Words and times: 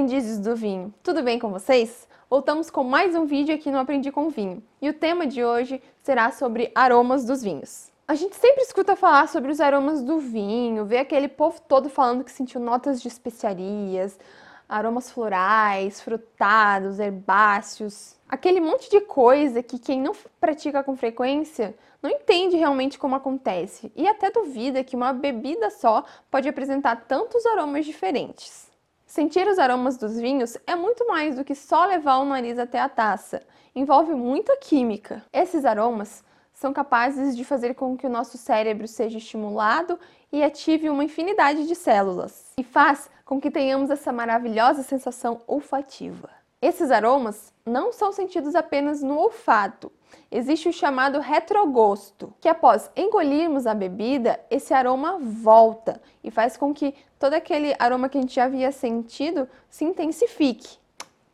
aprendizes 0.00 0.38
do 0.38 0.56
vinho, 0.56 0.94
tudo 1.02 1.22
bem 1.22 1.38
com 1.38 1.50
vocês? 1.50 2.08
Voltamos 2.30 2.70
com 2.70 2.82
mais 2.82 3.14
um 3.14 3.26
vídeo 3.26 3.54
aqui 3.54 3.70
no 3.70 3.78
Aprendi 3.78 4.10
com 4.10 4.30
Vinho 4.30 4.62
e 4.80 4.88
o 4.88 4.94
tema 4.94 5.26
de 5.26 5.44
hoje 5.44 5.82
será 6.02 6.32
sobre 6.32 6.72
aromas 6.74 7.26
dos 7.26 7.42
vinhos. 7.42 7.92
A 8.08 8.14
gente 8.14 8.34
sempre 8.34 8.62
escuta 8.62 8.96
falar 8.96 9.28
sobre 9.28 9.52
os 9.52 9.60
aromas 9.60 10.02
do 10.02 10.18
vinho, 10.18 10.86
vê 10.86 10.96
aquele 10.96 11.28
povo 11.28 11.60
todo 11.68 11.90
falando 11.90 12.24
que 12.24 12.32
sentiu 12.32 12.62
notas 12.62 13.02
de 13.02 13.08
especiarias, 13.08 14.18
aromas 14.66 15.10
florais, 15.10 16.00
frutados, 16.00 16.98
herbáceos, 16.98 18.16
aquele 18.26 18.58
monte 18.58 18.88
de 18.88 19.02
coisa 19.02 19.62
que 19.62 19.78
quem 19.78 20.00
não 20.00 20.14
pratica 20.40 20.82
com 20.82 20.96
frequência 20.96 21.76
não 22.02 22.08
entende 22.08 22.56
realmente 22.56 22.98
como 22.98 23.16
acontece 23.16 23.92
e 23.94 24.08
até 24.08 24.30
duvida 24.30 24.82
que 24.82 24.96
uma 24.96 25.12
bebida 25.12 25.68
só 25.68 26.04
pode 26.30 26.48
apresentar 26.48 27.04
tantos 27.06 27.44
aromas 27.44 27.84
diferentes. 27.84 28.69
Sentir 29.10 29.44
os 29.48 29.58
aromas 29.58 29.96
dos 29.96 30.16
vinhos 30.20 30.56
é 30.64 30.76
muito 30.76 31.04
mais 31.08 31.34
do 31.34 31.44
que 31.44 31.52
só 31.52 31.84
levar 31.84 32.18
o 32.18 32.24
nariz 32.24 32.60
até 32.60 32.78
a 32.78 32.88
taça. 32.88 33.42
Envolve 33.74 34.14
muita 34.14 34.56
química. 34.56 35.20
Esses 35.32 35.64
aromas 35.64 36.22
são 36.52 36.72
capazes 36.72 37.36
de 37.36 37.44
fazer 37.44 37.74
com 37.74 37.96
que 37.96 38.06
o 38.06 38.08
nosso 38.08 38.38
cérebro 38.38 38.86
seja 38.86 39.18
estimulado 39.18 39.98
e 40.30 40.44
ative 40.44 40.88
uma 40.88 41.02
infinidade 41.02 41.66
de 41.66 41.74
células, 41.74 42.52
e 42.56 42.62
faz 42.62 43.10
com 43.24 43.40
que 43.40 43.50
tenhamos 43.50 43.90
essa 43.90 44.12
maravilhosa 44.12 44.84
sensação 44.84 45.40
olfativa. 45.44 46.30
Esses 46.62 46.90
aromas 46.90 47.54
não 47.64 47.90
são 47.90 48.12
sentidos 48.12 48.54
apenas 48.54 49.02
no 49.02 49.16
olfato. 49.16 49.90
Existe 50.30 50.68
o 50.68 50.72
chamado 50.72 51.18
retrogosto, 51.18 52.34
que 52.38 52.48
após 52.48 52.90
engolirmos 52.94 53.66
a 53.66 53.72
bebida, 53.72 54.38
esse 54.50 54.74
aroma 54.74 55.18
volta 55.18 56.02
e 56.22 56.30
faz 56.30 56.58
com 56.58 56.74
que 56.74 56.94
todo 57.18 57.32
aquele 57.32 57.74
aroma 57.78 58.10
que 58.10 58.18
a 58.18 58.20
gente 58.20 58.34
já 58.34 58.44
havia 58.44 58.70
sentido 58.72 59.48
se 59.70 59.84
intensifique. 59.84 60.78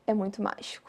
É 0.06 0.14
muito 0.14 0.40
mágico. 0.40 0.88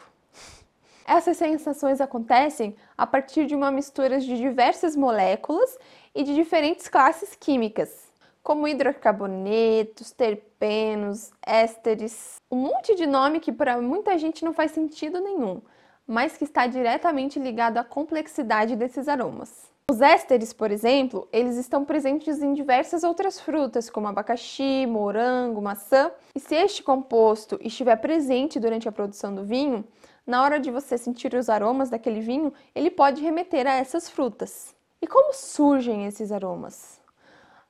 Essas 1.07 1.37
sensações 1.37 1.99
acontecem 1.99 2.75
a 2.95 3.07
partir 3.07 3.47
de 3.47 3.55
uma 3.55 3.71
mistura 3.71 4.19
de 4.19 4.37
diversas 4.37 4.95
moléculas 4.95 5.79
e 6.13 6.21
de 6.21 6.35
diferentes 6.35 6.87
classes 6.87 7.33
químicas, 7.33 8.06
como 8.47 8.65
hidrocarbonetos, 8.65 10.13
terpenos, 10.13 11.31
ésteres, 11.45 12.35
um 12.49 12.55
monte 12.55 12.95
de 12.95 13.05
nome 13.05 13.41
que 13.41 13.51
para 13.51 13.81
muita 13.81 14.17
gente 14.17 14.45
não 14.45 14.53
faz 14.53 14.71
sentido 14.71 15.19
nenhum, 15.19 15.61
mas 16.07 16.37
que 16.37 16.45
está 16.45 16.65
diretamente 16.65 17.37
ligado 17.39 17.77
à 17.77 17.83
complexidade 17.83 18.77
desses 18.77 19.09
aromas. 19.09 19.69
Os 19.91 19.99
ésteres, 19.99 20.53
por 20.53 20.71
exemplo, 20.71 21.27
eles 21.33 21.57
estão 21.57 21.83
presentes 21.83 22.41
em 22.41 22.53
diversas 22.53 23.03
outras 23.03 23.37
frutas, 23.37 23.89
como 23.89 24.07
abacaxi, 24.07 24.85
morango, 24.87 25.61
maçã, 25.61 26.09
e 26.33 26.39
se 26.39 26.55
este 26.55 26.81
composto 26.81 27.59
estiver 27.61 27.97
presente 27.97 28.61
durante 28.61 28.87
a 28.87 28.93
produção 28.93 29.35
do 29.35 29.43
vinho, 29.43 29.83
na 30.25 30.41
hora 30.41 30.57
de 30.57 30.71
você 30.71 30.97
sentir 30.97 31.33
os 31.33 31.49
aromas 31.49 31.89
daquele 31.89 32.21
vinho, 32.21 32.53
ele 32.73 32.91
pode 32.91 33.21
remeter 33.21 33.67
a 33.67 33.73
essas 33.73 34.09
frutas. 34.09 34.73
E 35.01 35.05
como 35.05 35.33
surgem 35.33 36.05
esses 36.05 36.31
aromas? 36.31 36.96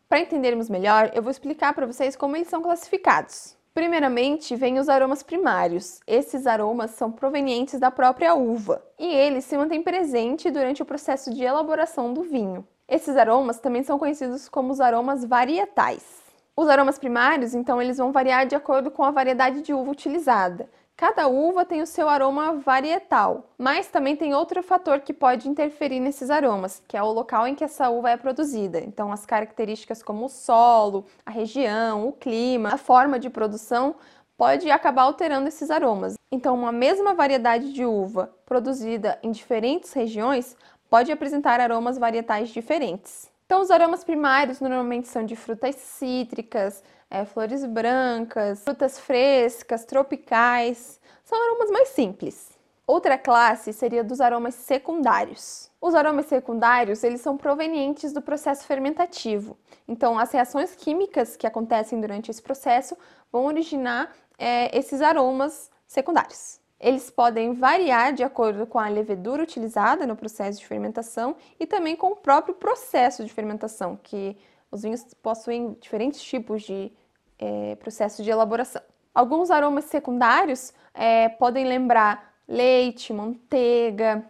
Para 0.09 0.22
entendermos 0.22 0.69
melhor, 0.69 1.11
eu 1.13 1.22
vou 1.22 1.30
explicar 1.30 1.73
para 1.73 1.86
vocês 1.86 2.16
como 2.16 2.38
eles 2.38 2.47
são 2.47 2.61
classificados. 2.61 3.58
Primeiramente, 3.73 4.55
vem 4.55 4.80
os 4.80 4.88
aromas 4.88 5.22
primários. 5.22 6.00
Esses 6.08 6.47
aromas 6.47 6.91
são 6.91 7.11
provenientes 7.11 7.77
da 7.77 7.91
própria 7.91 8.33
uva 8.33 8.81
e 8.97 9.05
eles 9.05 9.44
se 9.44 9.58
mantêm 9.58 9.83
presentes 9.83 10.52
durante 10.52 10.81
o 10.81 10.85
processo 10.85 11.33
de 11.33 11.44
elaboração 11.44 12.13
do 12.13 12.23
vinho. 12.23 12.66
Esses 12.88 13.17
aromas 13.17 13.59
também 13.59 13.83
são 13.83 14.00
conhecidos 14.00 14.47
como 14.47 14.72
os 14.72 14.80
aromas 14.80 15.25
varietais. 15.25 16.23
Os 16.55 16.69
aromas 16.69 16.97
primários, 16.97 17.53
então, 17.53 17.81
eles 17.81 17.97
vão 17.97 18.13
variar 18.13 18.47
de 18.47 18.55
acordo 18.55 18.89
com 18.89 19.03
a 19.03 19.11
variedade 19.11 19.61
de 19.61 19.73
uva 19.73 19.91
utilizada. 19.91 20.69
Cada 21.00 21.28
uva 21.28 21.64
tem 21.64 21.80
o 21.84 21.86
seu 21.86 22.09
aroma 22.09 22.53
varietal, 22.53 23.52
mas 23.56 23.85
também 23.88 24.16
tem 24.16 24.34
outro 24.34 24.63
fator 24.63 25.00
que 25.02 25.13
pode 25.13 25.47
interferir 25.47 26.00
nesses 26.00 26.31
aromas, 26.31 26.81
que 26.88 26.97
é 26.97 27.03
o 27.03 27.12
local 27.12 27.47
em 27.47 27.53
que 27.53 27.63
essa 27.63 27.88
uva 27.88 28.09
é 28.09 28.18
produzida. 28.18 28.80
Então, 28.80 29.12
as 29.12 29.24
características 29.24 30.02
como 30.02 30.25
o 30.25 30.30
solo, 30.30 31.06
a 31.24 31.30
região, 31.30 32.07
o 32.07 32.13
clima, 32.13 32.69
a 32.74 32.78
forma 32.80 33.19
de 33.19 33.30
produção 33.30 33.94
pode 34.36 34.72
acabar 34.72 35.03
alterando 35.03 35.47
esses 35.47 35.69
aromas. 35.69 36.16
Então, 36.31 36.56
uma 36.56 36.72
mesma 36.72 37.13
variedade 37.13 37.72
de 37.72 37.86
uva 37.86 38.34
produzida 38.44 39.19
em 39.22 39.30
diferentes 39.30 39.94
regiões 39.94 40.57
pode 40.90 41.12
apresentar 41.12 41.59
aromas 41.59 42.00
varietais 42.00 42.50
diferentes. 42.50 43.30
Então, 43.46 43.62
os 43.62 43.69
aromas 43.69 44.03
primários 44.03 44.59
normalmente 44.59 45.07
são 45.07 45.24
de 45.24 45.36
frutas 45.36 45.75
cítricas, 45.75 46.84
é, 47.09 47.25
flores 47.25 47.66
brancas, 47.66 48.63
frutas 48.63 49.00
frescas, 49.00 49.85
tropicais. 49.85 51.00
São 51.23 51.41
aromas 51.41 51.72
mais 51.72 51.90
simples. 51.90 52.57
Outra 52.85 53.18
classe 53.18 53.73
seria 53.73 54.03
dos 54.03 54.22
aromas 54.22 54.56
secundários. 54.56 55.69
Os 55.81 55.94
aromas 55.94 56.28
secundários, 56.28 57.03
eles 57.03 57.19
são 57.19 57.35
provenientes 57.35 58.13
do 58.13 58.22
processo 58.22 58.66
fermentativo. 58.66 59.57
Então, 59.85 60.18
as 60.18 60.31
reações 60.31 60.73
químicas 60.73 61.35
que 61.35 61.45
acontecem 61.45 62.00
durante 62.00 62.31
esse 62.31 62.41
processo 62.41 62.97
vão 63.29 63.45
originar 63.45 64.13
é, 64.38 64.78
esses 64.78 65.01
aromas 65.01 65.69
secundários. 65.85 66.62
Eles 66.79 67.09
podem 67.09 67.53
variar 67.53 68.13
de 68.13 68.24
acordo 68.24 68.66
com 68.68 68.79
a 68.79 68.88
levedura 68.88 69.44
utilizada 69.44 70.06
no 70.06 70.16
processo 70.16 70.59
de 70.59 70.66
fermentação 70.66 71.35
e 71.59 71.66
também 71.66 71.95
com 71.95 72.12
o 72.12 72.16
próprio 72.16 72.56
processo 72.56 73.25
de 73.25 73.34
fermentação, 73.34 74.00
que 74.01 74.38
os 74.72 74.81
vinhos 74.83 75.03
possuem 75.22 75.78
diferentes 75.79 76.22
tipos 76.22 76.63
de 76.63 76.91
é, 77.39 77.75
processo 77.75 78.23
de 78.23 78.29
elaboração. 78.29 78.81
Alguns 79.13 79.50
aromas 79.50 79.85
secundários 79.85 80.73
é, 80.94 81.29
podem 81.29 81.66
lembrar 81.66 82.35
leite, 82.47 83.11
manteiga, 83.11 84.25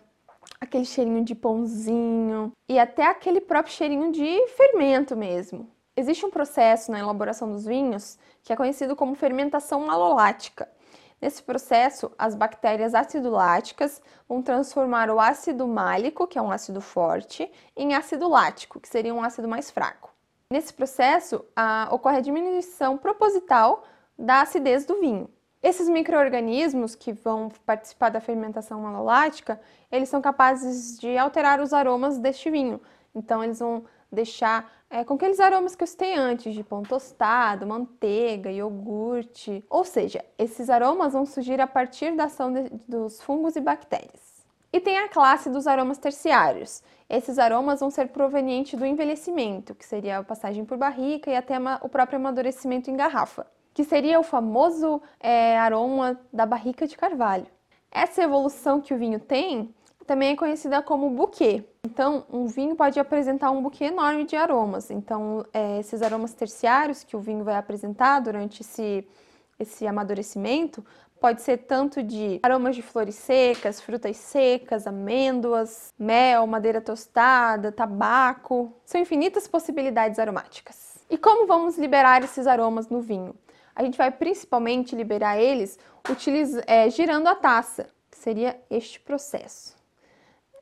aquele 0.59 0.85
cheirinho 0.85 1.23
de 1.23 1.35
pãozinho 1.35 2.51
e 2.67 2.79
até 2.79 3.05
aquele 3.05 3.41
próprio 3.41 3.73
cheirinho 3.73 4.11
de 4.11 4.47
fermento 4.55 5.15
mesmo. 5.15 5.69
Existe 5.95 6.25
um 6.25 6.31
processo 6.31 6.91
na 6.91 6.99
elaboração 6.99 7.51
dos 7.51 7.65
vinhos 7.65 8.17
que 8.43 8.53
é 8.53 8.55
conhecido 8.55 8.95
como 8.95 9.15
fermentação 9.15 9.85
malolática. 9.85 10.69
Nesse 11.19 11.41
processo, 11.41 12.11
as 12.17 12.35
bactérias 12.35 12.93
aciduláticas 12.93 14.01
vão 14.29 14.41
transformar 14.41 15.09
o 15.09 15.19
ácido 15.19 15.67
málico, 15.67 16.27
que 16.27 16.37
é 16.37 16.41
um 16.41 16.51
ácido 16.51 16.79
forte, 16.79 17.51
em 17.75 17.95
ácido 17.95 18.29
lático, 18.29 18.79
que 18.79 18.87
seria 18.87 19.13
um 19.13 19.23
ácido 19.23 19.47
mais 19.47 19.71
fraco. 19.71 20.16
Nesse 20.49 20.73
processo, 20.73 21.43
a, 21.53 21.89
ocorre 21.91 22.17
a 22.17 22.21
diminuição 22.21 22.97
proposital 22.97 23.83
da 24.17 24.41
acidez 24.41 24.85
do 24.85 24.99
vinho. 24.99 25.29
Esses 25.61 25.89
micro-organismos 25.89 26.95
que 26.95 27.11
vão 27.11 27.49
participar 27.65 28.09
da 28.09 28.21
fermentação 28.21 28.79
malolática, 28.79 29.59
eles 29.91 30.07
são 30.07 30.21
capazes 30.21 30.97
de 30.97 31.17
alterar 31.17 31.59
os 31.59 31.73
aromas 31.73 32.17
deste 32.17 32.49
vinho. 32.49 32.79
Então, 33.13 33.43
eles 33.43 33.59
vão 33.59 33.83
deixar 34.09 34.71
é, 34.89 35.03
com 35.03 35.15
aqueles 35.15 35.41
aromas 35.41 35.75
que 35.75 35.83
eu 35.83 35.87
citei 35.87 36.15
antes, 36.15 36.53
de 36.53 36.63
pão 36.63 36.81
tostado, 36.81 37.67
manteiga, 37.67 38.49
iogurte. 38.49 39.65
Ou 39.69 39.83
seja, 39.83 40.23
esses 40.37 40.69
aromas 40.69 41.11
vão 41.11 41.25
surgir 41.25 41.59
a 41.59 41.67
partir 41.67 42.15
da 42.15 42.25
ação 42.25 42.53
de, 42.53 42.69
dos 42.87 43.21
fungos 43.21 43.57
e 43.57 43.59
bactérias. 43.59 44.36
E 44.71 44.79
tem 44.79 44.97
a 44.99 45.07
classe 45.07 45.49
dos 45.49 45.65
aromas 45.65 45.97
terciários. 45.97 46.83
Esses 47.09 47.39
aromas 47.39 47.79
vão 47.79 47.89
ser 47.89 48.09
provenientes 48.09 48.77
do 48.77 48.85
envelhecimento, 48.85 49.73
que 49.73 49.85
seria 49.85 50.17
a 50.17 50.23
passagem 50.23 50.65
por 50.65 50.77
barrica 50.77 51.31
e 51.31 51.35
até 51.35 51.57
o 51.81 51.87
próprio 51.87 52.19
amadurecimento 52.19 52.91
em 52.91 52.97
garrafa, 52.97 53.47
que 53.73 53.83
seria 53.83 54.19
o 54.19 54.23
famoso 54.23 55.01
é, 55.19 55.57
aroma 55.57 56.19
da 56.33 56.45
barrica 56.45 56.85
de 56.85 56.97
carvalho. 56.97 57.47
Essa 57.89 58.23
evolução 58.23 58.81
que 58.81 58.93
o 58.93 58.97
vinho 58.97 59.19
tem 59.19 59.73
também 60.05 60.31
é 60.31 60.35
conhecida 60.35 60.81
como 60.81 61.09
buquê. 61.09 61.65
Então, 61.85 62.25
um 62.31 62.45
vinho 62.45 62.75
pode 62.75 62.99
apresentar 62.99 63.51
um 63.51 63.61
buquê 63.61 63.85
enorme 63.85 64.25
de 64.25 64.35
aromas. 64.35 64.89
Então, 64.91 65.45
é, 65.53 65.79
esses 65.79 66.01
aromas 66.01 66.33
terciários 66.33 67.03
que 67.03 67.15
o 67.15 67.19
vinho 67.19 67.43
vai 67.43 67.55
apresentar 67.55 68.19
durante 68.19 68.61
esse, 68.61 69.07
esse 69.59 69.87
amadurecimento 69.87 70.83
pode 71.19 71.41
ser 71.41 71.57
tanto 71.57 72.01
de 72.01 72.39
aromas 72.43 72.75
de 72.75 72.81
flores 72.81 73.15
secas, 73.15 73.79
frutas 73.81 74.17
secas, 74.17 74.87
amêndoas, 74.87 75.93
mel, 75.97 76.45
madeira 76.47 76.81
tostada, 76.81 77.71
tabaco. 77.71 78.73
São 78.85 78.99
infinitas 78.99 79.47
possibilidades 79.47 80.19
aromáticas. 80.19 81.05
E 81.09 81.17
como 81.17 81.47
vamos 81.47 81.77
liberar 81.77 82.23
esses 82.23 82.47
aromas 82.47 82.89
no 82.89 83.01
vinho? 83.01 83.35
A 83.75 83.83
gente 83.83 83.97
vai 83.97 84.11
principalmente 84.11 84.95
liberar 84.95 85.37
eles 85.39 85.77
é, 86.65 86.89
girando 86.89 87.27
a 87.27 87.35
taça, 87.35 87.87
que 88.09 88.17
seria 88.17 88.59
este 88.69 88.99
processo 88.99 89.76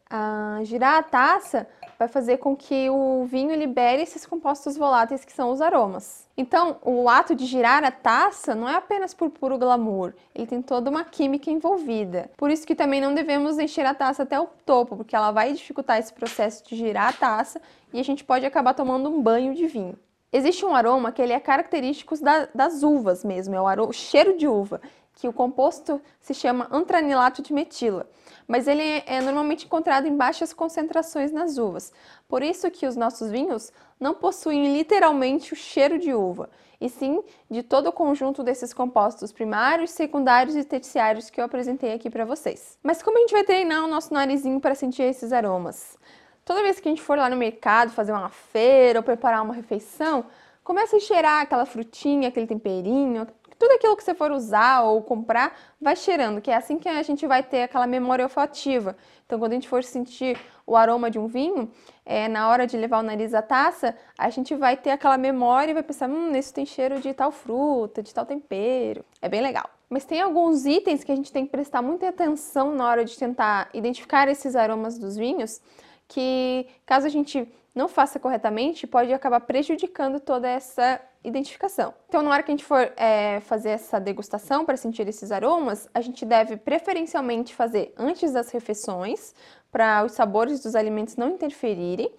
a 0.10 0.60
girar 0.64 0.96
a 0.96 1.04
taça 1.04 1.68
vai 1.98 2.08
fazer 2.08 2.38
com 2.38 2.56
que 2.56 2.90
o 2.90 3.26
vinho 3.26 3.56
libere 3.56 4.02
esses 4.02 4.26
compostos 4.26 4.76
voláteis 4.76 5.24
que 5.24 5.32
são 5.32 5.52
os 5.52 5.62
aromas. 5.62 6.28
Então, 6.38 6.78
o 6.84 7.08
ato 7.08 7.34
de 7.34 7.46
girar 7.46 7.84
a 7.84 7.92
taça 7.92 8.54
não 8.54 8.68
é 8.68 8.76
apenas 8.76 9.14
por 9.14 9.30
puro 9.30 9.58
glamour, 9.58 10.14
ele 10.34 10.48
tem 10.48 10.62
toda 10.62 10.90
uma 10.90 11.06
química 11.06 11.50
envolvida. 11.50 12.30
Por 12.38 12.52
isso 12.52 12.68
que 12.68 12.76
também 12.76 13.00
não 13.00 13.14
devemos 13.14 13.58
encher 13.58 13.86
a 13.86 13.94
taça 13.94 14.24
até 14.24 14.40
o 14.40 14.48
topo, 14.66 14.98
porque 14.98 15.16
ela 15.16 15.32
vai 15.32 15.54
dificultar 15.54 15.98
esse 15.98 16.14
processo 16.14 16.64
de 16.68 16.76
girar 16.76 17.10
a 17.10 17.14
taça 17.14 17.62
e 17.94 18.00
a 18.00 18.04
gente 18.04 18.24
pode 18.24 18.46
acabar 18.46 18.74
tomando 18.74 19.10
um 19.10 19.22
banho 19.22 19.56
de 19.56 19.66
vinho. 19.66 19.98
Existe 20.36 20.66
um 20.66 20.76
aroma 20.76 21.14
que 21.14 21.22
ele 21.22 21.32
é 21.32 21.40
característico 21.40 22.14
da, 22.22 22.50
das 22.54 22.84
uvas 22.84 23.24
mesmo, 23.24 23.56
é 23.56 23.62
o, 23.62 23.66
aroma, 23.66 23.88
o 23.88 23.94
cheiro 23.94 24.38
de 24.38 24.46
uva, 24.46 24.82
que 25.14 25.30
o 25.30 25.32
composto 25.32 26.02
se 26.20 26.34
chama 26.34 26.68
antranilato 26.70 27.42
de 27.42 27.54
metila, 27.54 28.06
mas 28.46 28.68
ele 28.68 28.82
é, 28.82 29.04
é 29.06 29.22
normalmente 29.22 29.66
encontrado 29.66 30.08
em 30.08 30.18
baixas 30.18 30.52
concentrações 30.52 31.32
nas 31.32 31.58
uvas. 31.58 31.94
Por 32.28 32.44
isso 32.44 32.70
que 32.70 32.86
os 32.86 32.98
nossos 32.98 33.32
vinhos 33.32 33.72
não 33.98 34.14
possuem 34.14 34.74
literalmente 34.74 35.54
o 35.54 35.56
cheiro 35.56 35.98
de 35.98 36.14
uva, 36.14 36.50
e 36.82 36.90
sim 36.90 37.24
de 37.50 37.64
todo 37.64 37.88
o 37.88 37.94
conjunto 37.94 38.44
desses 38.44 38.74
compostos 38.74 39.32
primários, 39.32 39.92
secundários 39.92 40.58
e 40.58 40.66
terciários 40.66 41.30
que 41.30 41.40
eu 41.40 41.46
apresentei 41.46 41.94
aqui 41.94 42.10
para 42.10 42.26
vocês. 42.26 42.78
Mas 42.84 43.02
como 43.02 43.18
a 43.18 43.22
gente 43.22 43.32
vai 43.32 43.46
treinar 43.46 43.86
o 43.86 43.88
nosso 43.88 44.14
narizinho 44.14 44.60
para 44.60 44.76
sentir 44.76 45.04
esses 45.04 45.32
aromas? 45.32 45.98
Toda 46.46 46.62
vez 46.62 46.80
que 46.80 46.88
a 46.88 46.92
gente 46.92 47.02
for 47.02 47.18
lá 47.18 47.28
no 47.28 47.36
mercado 47.36 47.90
fazer 47.90 48.12
uma 48.12 48.30
feira 48.30 49.00
ou 49.00 49.04
preparar 49.04 49.42
uma 49.42 49.54
refeição, 49.56 50.26
começa 50.64 50.96
a 50.96 51.00
cheirar 51.00 51.42
aquela 51.42 51.66
frutinha, 51.66 52.28
aquele 52.28 52.46
temperinho, 52.46 53.26
tudo 53.58 53.72
aquilo 53.72 53.98
que 53.98 54.04
você 54.04 54.14
for 54.14 54.32
usar 54.32 54.84
ou 54.84 55.02
comprar, 55.02 55.58
vai 55.82 55.96
cheirando, 55.96 56.40
que 56.40 56.52
é 56.52 56.56
assim 56.56 56.78
que 56.78 56.88
a 56.88 57.02
gente 57.02 57.26
vai 57.26 57.42
ter 57.42 57.64
aquela 57.64 57.88
memória 57.88 58.24
olfativa. 58.24 58.96
Então, 59.26 59.40
quando 59.40 59.54
a 59.54 59.56
gente 59.56 59.68
for 59.68 59.84
sentir 59.84 60.38
o 60.68 60.76
aroma 60.76 61.10
de 61.10 61.18
um 61.18 61.26
vinho, 61.26 61.72
é, 62.06 62.28
na 62.28 62.48
hora 62.48 62.68
de 62.68 62.78
levar 62.78 63.00
o 63.00 63.04
nariz 63.04 63.34
à 63.34 63.42
taça, 63.42 63.96
a 64.16 64.30
gente 64.30 64.54
vai 64.54 64.78
ter 64.78 64.92
aquela 64.92 65.18
memória 65.18 65.72
e 65.72 65.74
vai 65.74 65.82
pensar, 65.82 66.08
hum, 66.08 66.36
isso 66.36 66.54
tem 66.54 66.66
cheiro 66.66 67.00
de 67.00 67.12
tal 67.12 67.32
fruta, 67.32 68.04
de 68.04 68.14
tal 68.14 68.24
tempero. 68.24 69.04
É 69.20 69.28
bem 69.28 69.42
legal. 69.42 69.68
Mas 69.90 70.06
tem 70.06 70.22
alguns 70.22 70.66
itens 70.68 71.04
que 71.04 71.12
a 71.12 71.16
gente 71.16 71.32
tem 71.32 71.46
que 71.46 71.52
prestar 71.52 71.82
muita 71.82 72.10
atenção 72.10 72.76
na 72.76 72.88
hora 72.88 73.04
de 73.04 73.18
tentar 73.18 73.70
identificar 73.74 74.28
esses 74.28 74.56
aromas 74.56 75.00
dos 75.00 75.16
vinhos, 75.16 75.60
que 76.08 76.68
caso 76.86 77.06
a 77.06 77.10
gente 77.10 77.48
não 77.74 77.90
faça 77.90 78.18
corretamente, 78.18 78.88
pode 78.88 79.12
acabar 79.12 79.42
prejudicando 79.42 80.20
toda 80.20 80.48
essa 80.48 81.02
identificação. 81.24 81.94
Então, 82.08 82.22
na 82.22 82.30
hora 82.30 82.42
que 82.42 82.52
a 82.52 82.54
gente 82.54 82.64
for 82.64 82.94
é, 82.96 83.42
fazer 83.42 83.72
essa 83.72 84.00
degustação 84.00 84.64
para 84.64 84.78
sentir 84.78 85.08
esses 85.08 85.32
aromas, 85.32 85.90
a 85.94 86.00
gente 86.00 86.26
deve 86.26 86.56
preferencialmente 86.56 87.54
fazer 87.54 87.94
antes 87.98 88.32
das 88.32 88.50
refeições, 88.50 89.34
para 89.72 90.06
os 90.06 90.14
sabores 90.14 90.62
dos 90.62 90.74
alimentos 90.74 91.18
não 91.18 91.32
interferirem, 91.32 92.10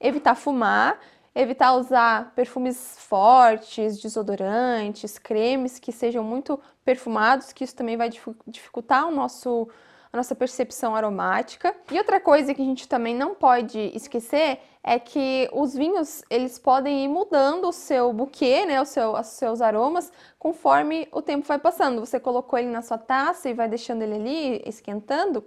evitar 0.00 0.34
fumar, 0.34 0.98
evitar 1.32 1.74
usar 1.76 2.32
perfumes 2.34 2.96
fortes, 2.98 4.00
desodorantes, 4.00 5.16
cremes 5.16 5.78
que 5.78 5.92
sejam 5.92 6.24
muito 6.24 6.58
perfumados, 6.84 7.52
que 7.52 7.62
isso 7.62 7.76
também 7.76 7.96
vai 7.96 8.10
dificultar 8.48 9.06
o 9.06 9.12
nosso 9.12 9.68
a 10.12 10.16
nossa 10.16 10.34
percepção 10.34 10.94
aromática. 10.94 11.74
E 11.90 11.98
outra 11.98 12.20
coisa 12.20 12.54
que 12.54 12.62
a 12.62 12.64
gente 12.64 12.88
também 12.88 13.14
não 13.14 13.34
pode 13.34 13.78
esquecer 13.94 14.60
é 14.82 14.98
que 14.98 15.48
os 15.52 15.74
vinhos 15.74 16.22
eles 16.30 16.58
podem 16.58 17.04
ir 17.04 17.08
mudando 17.08 17.68
o 17.68 17.72
seu 17.72 18.12
buquê, 18.12 18.64
né, 18.64 18.80
o 18.80 18.84
seu, 18.84 19.12
os 19.12 19.26
seus 19.26 19.60
aromas, 19.60 20.10
conforme 20.38 21.08
o 21.12 21.20
tempo 21.20 21.46
vai 21.46 21.58
passando. 21.58 22.00
Você 22.00 22.18
colocou 22.18 22.58
ele 22.58 22.68
na 22.68 22.82
sua 22.82 22.98
taça 22.98 23.48
e 23.48 23.54
vai 23.54 23.68
deixando 23.68 24.02
ele 24.02 24.14
ali 24.14 24.62
esquentando, 24.66 25.44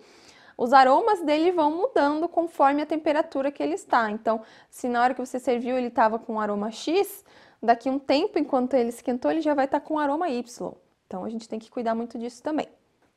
os 0.57 0.73
aromas 0.73 1.23
dele 1.23 1.51
vão 1.51 1.75
mudando 1.75 2.27
conforme 2.27 2.83
a 2.83 2.85
temperatura 2.85 3.51
que 3.51 3.63
ele 3.63 3.73
está. 3.73 4.11
Então, 4.11 4.41
se 4.69 4.87
na 4.87 5.01
hora 5.01 5.13
que 5.15 5.19
você 5.19 5.39
serviu 5.39 5.75
ele 5.75 5.87
estava 5.87 6.19
com 6.19 6.33
um 6.33 6.39
aroma 6.39 6.69
X, 6.69 7.25
daqui 7.61 7.89
um 7.89 7.97
tempo, 7.97 8.37
enquanto 8.37 8.75
ele 8.75 8.89
esquentou, 8.89 9.31
ele 9.31 9.41
já 9.41 9.55
vai 9.55 9.65
estar 9.65 9.79
tá 9.79 9.85
com 9.85 9.95
um 9.95 9.99
aroma 9.99 10.29
Y. 10.29 10.71
Então, 11.07 11.23
a 11.23 11.29
gente 11.29 11.49
tem 11.49 11.57
que 11.57 11.71
cuidar 11.71 11.95
muito 11.95 12.19
disso 12.19 12.43
também. 12.43 12.67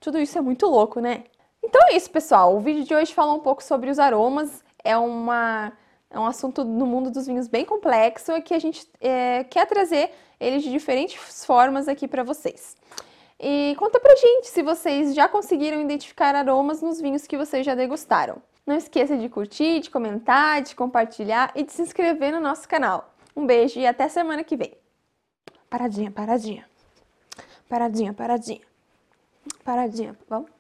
Tudo 0.01 0.19
isso 0.19 0.39
é 0.39 0.41
muito 0.41 0.67
louco, 0.67 1.01
né? 1.01 1.25
Então 1.65 1.81
é 1.89 1.97
isso, 1.97 2.11
pessoal. 2.11 2.55
O 2.55 2.61
vídeo 2.61 2.85
de 2.85 2.95
hoje 2.95 3.15
fala 3.15 3.33
um 3.33 3.41
pouco 3.41 3.63
sobre 3.63 3.91
os 3.91 3.99
aromas. 3.99 4.63
É, 4.85 4.97
uma, 4.99 5.73
é 6.11 6.19
um 6.19 6.27
assunto 6.27 6.63
no 6.63 6.87
mundo 6.87 7.11
dos 7.11 7.27
vinhos 7.27 7.49
bem 7.49 7.65
complexo 7.65 8.33
e 8.33 8.43
que 8.43 8.53
a 8.53 8.59
gente 8.59 8.87
é, 9.01 9.45
quer 9.45 9.67
trazer 9.67 10.11
eles 10.39 10.63
de 10.63 10.71
diferentes 10.71 11.45
formas 11.45 11.89
aqui 11.89 12.07
para 12.07 12.23
vocês. 12.23 12.77
E 13.41 13.75
conta 13.79 13.99
pra 13.99 14.15
gente 14.15 14.49
se 14.49 14.63
vocês 14.63 15.15
já 15.15 15.27
conseguiram 15.27 15.81
identificar 15.81 16.35
aromas 16.35 16.83
nos 16.83 17.01
vinhos 17.01 17.27
que 17.27 17.37
vocês 17.37 17.65
já 17.65 17.75
degustaram. 17.75 18.43
Não 18.67 18.77
esqueça 18.77 19.17
de 19.17 19.29
curtir, 19.29 19.81
de 19.81 19.91
comentar, 19.91 20.61
de 20.63 20.75
compartilhar 20.77 21.51
e 21.55 21.63
de 21.63 21.73
se 21.73 21.81
inscrever 21.81 22.31
no 22.31 22.41
nosso 22.41 22.69
canal. 22.69 23.15
Um 23.35 23.47
beijo 23.47 23.81
e 23.81 23.87
até 23.87 24.07
semana 24.09 24.45
que 24.45 24.57
vem. 24.57 24.77
Paradinha, 25.69 26.11
paradinha. 26.11 26.69
Paradinha, 27.69 28.13
paradinha. 28.13 28.61
Paradinha, 29.65 30.17
vamos? 30.29 30.54